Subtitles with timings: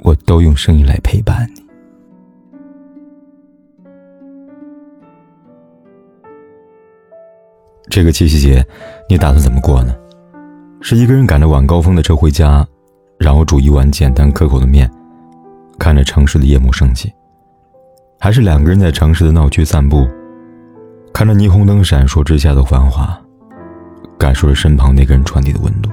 [0.00, 1.62] 我都用声音来陪伴你。
[7.90, 8.64] 这个七夕节，
[9.08, 9.94] 你打算怎么过呢？
[10.80, 12.66] 是一个人赶着晚高峰的车回家，
[13.18, 14.88] 然后煮一碗简单可口的面，
[15.78, 17.08] 看着城市的夜幕升起；
[18.20, 20.06] 还是两个人在城市的闹区散步，
[21.12, 23.18] 看着霓虹灯闪烁之下的繁华，
[24.16, 25.90] 感受着身旁那个人传递的温度？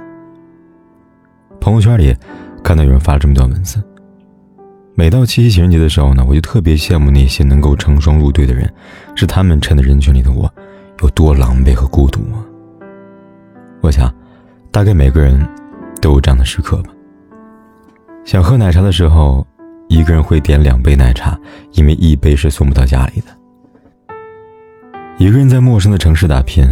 [1.59, 2.15] 朋友圈里
[2.63, 3.81] 看到有人发了这么段文字：
[4.97, 8.73] 每到七夕情人节的时候呢，我就特别羡慕那些能够成双入对的人，
[9.13, 10.49] 是他们衬得人群里的我。
[11.01, 12.39] 有多狼狈和孤独啊！
[13.81, 14.11] 我想，
[14.71, 15.45] 大概每个人
[16.01, 16.89] 都有这样的时刻吧。
[18.23, 19.45] 想喝奶茶的时候，
[19.89, 21.37] 一个人会点两杯奶茶，
[21.73, 23.27] 因为一杯是送不到家里的。
[25.17, 26.65] 一个人在陌生的城市打拼，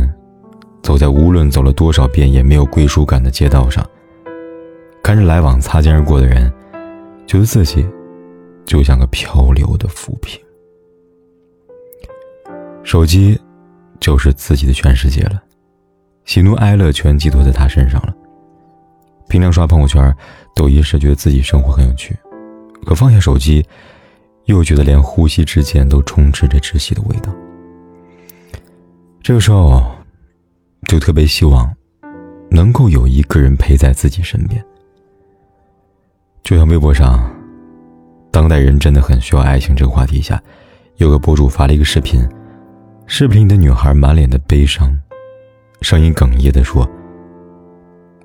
[0.81, 3.85] 走在无论走了多少遍也没有归属感的街道上，
[5.03, 6.49] 看着来往擦肩而过的人，
[7.27, 7.85] 觉得自己
[8.65, 10.39] 就像个漂流的浮萍。
[12.83, 13.39] 手机。
[13.99, 15.41] 就是自己的全世界了，
[16.25, 18.13] 喜怒哀乐全寄托在他身上了。
[19.29, 20.13] 平常刷朋友圈，
[20.53, 22.13] 抖音时觉得自己生活很有趣，
[22.85, 23.65] 可放下手机，
[24.43, 27.33] 又觉得连呼吸之间都充斥着窒息的味道。
[29.21, 29.81] 这个时候，
[30.89, 31.73] 就特别希望
[32.49, 34.61] 能够有一个人陪在自己身边。
[36.43, 37.33] 就像微博上，
[38.33, 40.41] 当代人真的很需要爱情这个话题下，
[40.95, 42.27] 有个博主发了一个视频。
[43.05, 44.91] 视频里的女孩满脸的悲伤，
[45.81, 46.89] 声音哽咽的说：“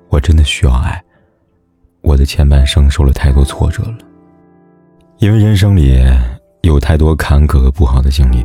[0.09, 0.99] 我真的需要爱，
[2.01, 3.99] 我的前半生受了太多挫折了，
[5.19, 6.01] 因为人生里
[6.61, 8.43] 有太多坎坷和不好的经历，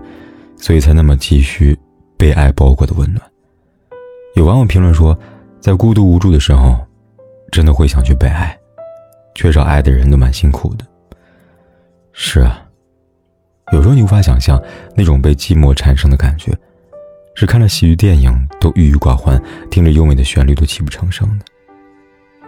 [0.58, 1.74] 所以才那么急需
[2.18, 3.22] 被爱包裹的温暖。”
[4.36, 5.18] 有网友评论说
[5.60, 6.76] ：“在孤独无助的时候，
[7.50, 8.54] 真的会想去被爱，
[9.34, 10.84] 缺少爱的人都蛮辛苦的。”
[12.14, 12.62] 是啊。
[13.72, 14.62] 有时候你无法想象
[14.94, 16.56] 那种被寂寞产生的感觉，
[17.34, 21.44] 是看了喜剧电影都郁郁寡欢，听着优美的旋律都泣不成声的。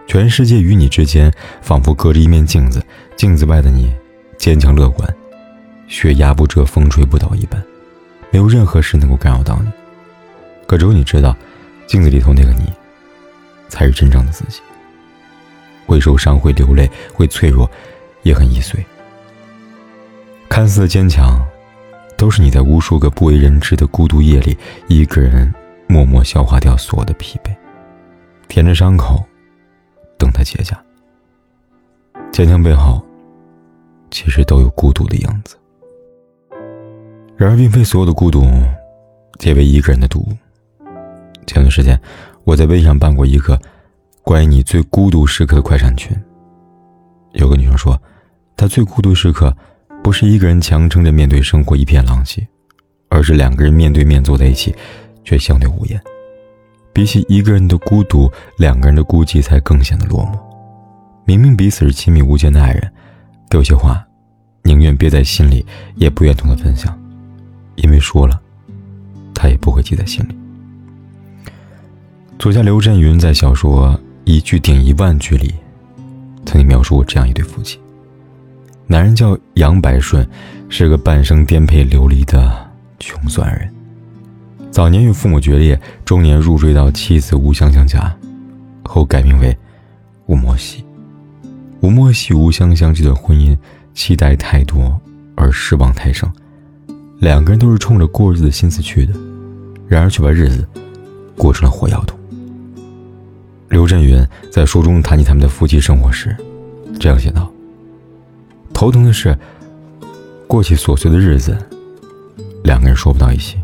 [0.07, 1.29] 全世界与你之间
[1.61, 2.81] 仿佛隔着一面镜子，
[3.17, 3.93] 镜子外的你
[4.37, 5.13] 坚强乐观，
[5.87, 7.61] 雪压不遮，风吹不倒一般，
[8.31, 9.71] 没有任何事能够干扰到你。
[10.65, 11.35] 可只有你知道，
[11.87, 12.71] 镜子里头那个你，
[13.67, 14.61] 才是真正的自己。
[15.85, 17.69] 会受伤，会流泪，会脆弱，
[18.23, 18.85] 也很易碎。
[20.57, 21.39] 看似坚强，
[22.17, 24.57] 都是你在无数个不为人知的孤独夜里，
[24.87, 25.53] 一个人
[25.87, 27.55] 默默消化掉所有的疲惫，
[28.47, 29.23] 舔着伤口，
[30.17, 30.75] 等他结痂。
[32.31, 32.99] 坚强背后，
[34.09, 35.55] 其实都有孤独的样子。
[37.35, 38.43] 然而，并非所有的孤独，
[39.37, 40.27] 皆为一个人的独。
[41.45, 42.01] 前段时间，
[42.45, 43.61] 我在微上办过一个
[44.23, 46.19] 关于你最孤独时刻的快闪群。
[47.33, 48.01] 有个女生说，
[48.55, 49.55] 她最孤独时刻。
[50.07, 52.47] 不是一个人强撑着面对生活一片狼藉，
[53.09, 54.73] 而是两个人面对面坐在一起，
[55.25, 56.01] 却相对无言。
[56.93, 60.39] 比起一个人的孤独，两个人的孤寂才更显得落寞。
[61.25, 62.89] 明明彼此是亲密无间的爱人，
[63.51, 64.01] 有些话
[64.63, 65.65] 宁愿憋在心里，
[65.95, 66.97] 也不愿同他分享，
[67.75, 68.39] 因为说了，
[69.33, 71.53] 他也不会记在心里。
[72.39, 73.89] 作家刘震云在小说
[74.23, 75.53] 《一句顶一万句》里，
[76.45, 77.77] 曾经描述过这样一对夫妻。
[78.89, 80.25] 男人叫杨百顺，
[80.69, 83.69] 是个半生颠沛流离的穷酸人。
[84.71, 88.15] 早年与父母决裂，中年入赘到妻子吴香香家，
[88.85, 89.55] 后改名为
[90.27, 90.85] 吴莫西。
[91.81, 93.57] 吴莫西、吴香香这段婚姻，
[93.93, 94.97] 期待太多
[95.35, 96.29] 而失望太深。
[97.19, 99.13] 两个人都是冲着过日子的心思去的，
[99.85, 100.65] 然而却把日子
[101.35, 102.17] 过成了火药桶。
[103.67, 106.33] 刘震云在书中谈及他们的夫妻生活时，
[106.97, 107.51] 这样写道。
[108.77, 109.35] 头疼的是，
[110.45, 111.57] 过起琐碎的日子，
[112.63, 113.57] 两个人说不到一起。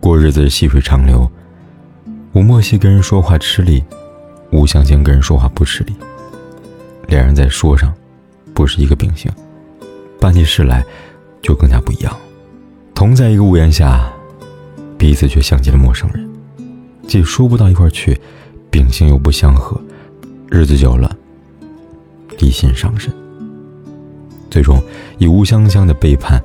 [0.00, 1.26] 过日子细水长流，
[2.34, 3.82] 吴莫西跟人说话吃力，
[4.52, 5.94] 吴香香跟人说话不吃力。
[7.08, 7.90] 两人在说上
[8.52, 9.32] 不是一个秉性，
[10.20, 10.84] 办起事来
[11.40, 12.14] 就更加不一样。
[12.94, 14.12] 同在一个屋檐下，
[14.98, 16.30] 彼此却像极了陌生人，
[17.08, 18.20] 既说不到一块去，
[18.70, 19.80] 秉性又不相合，
[20.50, 21.16] 日子久了，
[22.38, 23.10] 离心伤身。
[24.56, 24.82] 最终
[25.18, 26.42] 以吴香香的背叛，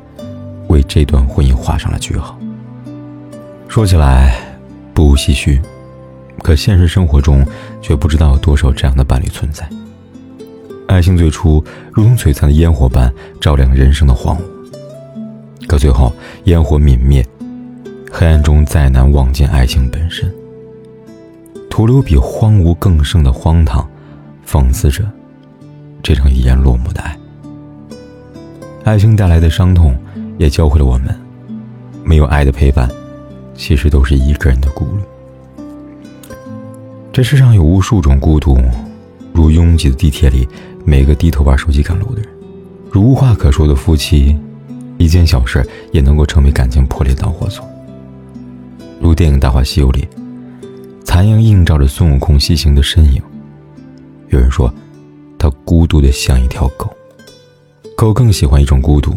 [0.67, 2.37] 为这段婚姻画上了句号。
[3.69, 4.37] 说起来
[4.93, 5.61] 不无唏嘘，
[6.43, 7.47] 可现实生活中
[7.81, 9.65] 却不知道有多少这样的伴侣存在。
[10.89, 11.63] 爱情最初
[11.93, 13.09] 如同璀璨的烟火般
[13.39, 16.13] 照亮人生的荒芜，可最后
[16.43, 17.25] 烟火泯灭，
[18.11, 20.29] 黑暗中再难望见爱情本身，
[21.69, 23.89] 徒留比荒芜更盛的荒唐，
[24.45, 25.09] 讽刺着
[26.03, 27.17] 这场一言落幕的爱。
[28.83, 29.95] 爱情带来的伤痛，
[30.39, 31.16] 也教会了我们，
[32.04, 32.89] 没有爱的陪伴，
[33.54, 34.98] 其实都是一个人的孤独。
[37.13, 38.57] 这世上有无数种孤独，
[39.33, 40.48] 如拥挤的地铁里，
[40.83, 42.30] 每个低头玩手机赶路的人；
[42.89, 44.36] 如无话可说的夫妻，
[44.98, 47.63] 一件小事也能够成为感情破裂导火索；
[49.00, 50.07] 如电影《大话西游》里，
[51.04, 53.22] 残阳映照着孙悟空西行的身影。
[54.30, 54.74] 有人说，
[55.38, 56.92] 他孤独的像一条狗。
[58.01, 59.13] 可我更喜欢一种孤独，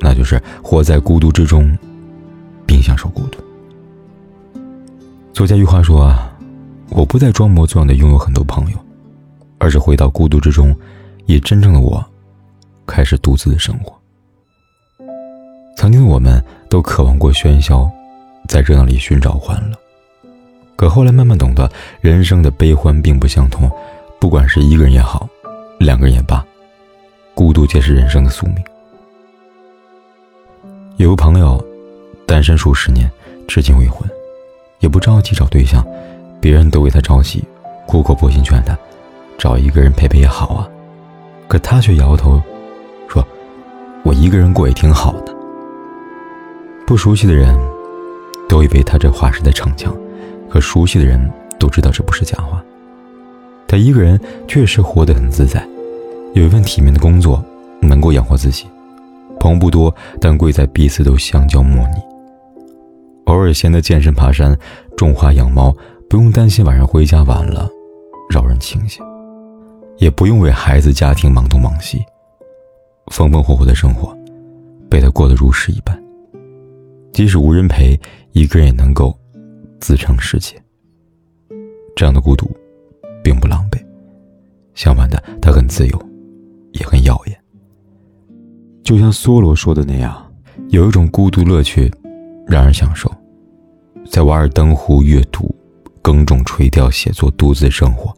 [0.00, 1.72] 那就是活在孤独之中，
[2.66, 3.38] 并享受孤独。
[5.32, 6.36] 作家余华说：“啊，
[6.88, 8.78] 我不再装模作样的拥有很多朋友，
[9.58, 10.74] 而是回到孤独之中，
[11.26, 12.04] 以真正的我，
[12.88, 13.96] 开始独自的生活。
[15.76, 17.88] 曾经的我们都渴望过喧嚣，
[18.48, 19.78] 在热闹里寻找欢乐，
[20.74, 23.70] 可后来慢慢懂得，人生的悲欢并不相同，
[24.18, 25.28] 不管是一个人也好，
[25.78, 26.44] 两个人也罢。”
[27.36, 28.56] 孤独皆是人生的宿命。
[30.96, 31.62] 有个朋友，
[32.26, 33.12] 单身数十年，
[33.46, 34.08] 至今未婚，
[34.78, 35.86] 也不着急找对象，
[36.40, 37.44] 别人都为他着急，
[37.86, 38.74] 苦口婆心劝他，
[39.36, 40.66] 找一个人陪陪也好啊。
[41.46, 42.42] 可他却摇头，
[43.06, 43.22] 说
[44.02, 45.36] ：“我一个人过也挺好的。”
[46.86, 47.54] 不熟悉的人，
[48.48, 49.94] 都以为他这话是在逞强，
[50.48, 52.64] 可熟悉的人都知道这不是假话。
[53.68, 54.18] 他一个人
[54.48, 55.62] 确实活得很自在。
[56.36, 57.42] 有一份体面的工作，
[57.80, 58.66] 能够养活自己，
[59.40, 61.96] 朋友不多，但贵在彼此都相交莫逆。
[63.24, 64.54] 偶尔闲得健身、爬山、
[64.98, 65.74] 种花、养猫，
[66.10, 67.66] 不用担心晚上回家晚了
[68.28, 69.02] 扰人清闲，
[69.96, 72.04] 也不用为孩子、家庭忙东忙西，
[73.10, 74.14] 风风火火的生活
[74.90, 75.98] 被他过得如诗一般。
[77.14, 77.98] 即使无人陪，
[78.32, 79.18] 一个人也能够
[79.80, 80.54] 自成世界。
[81.96, 82.54] 这样的孤独，
[83.24, 83.82] 并不狼狈，
[84.74, 86.05] 相反的，他很自由。
[86.78, 87.36] 也很耀眼，
[88.82, 90.14] 就像梭罗说的那样，
[90.68, 91.92] 有一种孤独乐趣，
[92.46, 93.10] 让人享受，
[94.08, 95.54] 在瓦尔登湖阅读、
[96.02, 98.14] 耕种、垂钓、写作、独自生活，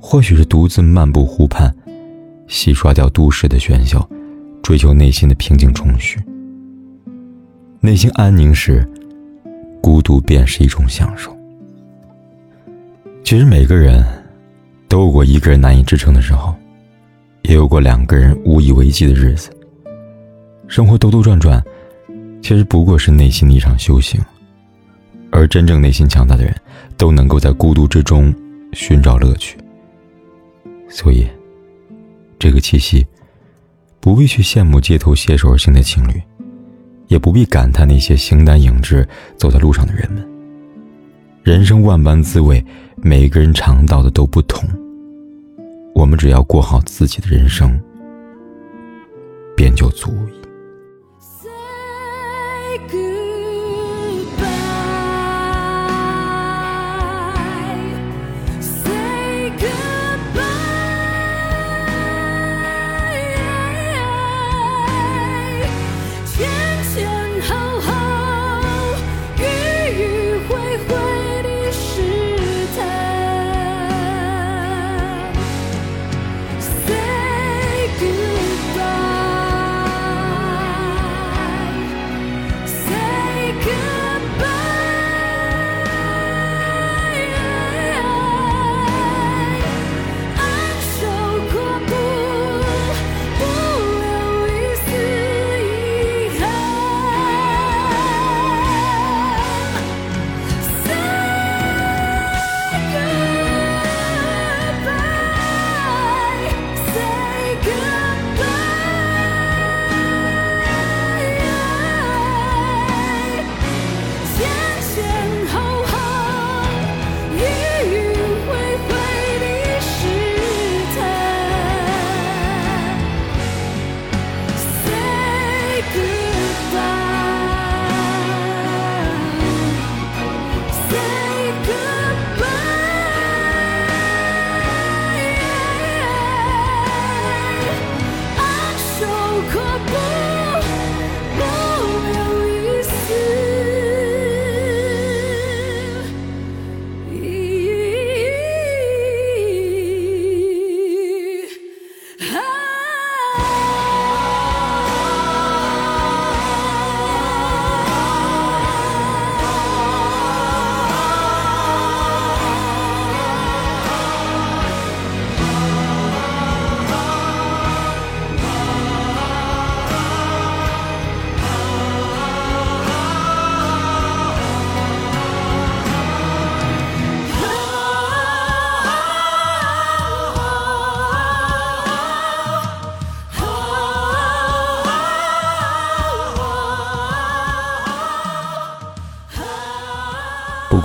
[0.00, 1.74] 或许是独自漫步湖畔，
[2.46, 4.08] 洗刷掉都市的喧嚣，
[4.62, 6.18] 追求内心的平静充实。
[7.80, 8.88] 内心安宁时，
[9.80, 11.36] 孤独便是一种享受。
[13.24, 14.04] 其实每个人
[14.88, 16.54] 都有过一个人难以支撑的时候。
[17.48, 19.50] 也有过两个人无以为继的日子。
[20.66, 21.62] 生活兜兜转转，
[22.42, 24.20] 其实不过是内心的一场修行。
[25.30, 26.52] 而真正内心强大的人，
[26.96, 28.34] 都能够在孤独之中
[28.72, 29.56] 寻找乐趣。
[30.88, 31.24] 所以，
[32.36, 33.06] 这个七夕，
[34.00, 36.20] 不必去羡慕街头携手而行的情侣，
[37.06, 39.06] 也不必感叹那些形单影只
[39.36, 40.26] 走在路上的人们。
[41.44, 42.64] 人生万般滋味，
[42.96, 44.68] 每个人尝到的都不同。
[45.96, 47.80] 我们只要过好自己的人生，
[49.56, 50.45] 便就足矣。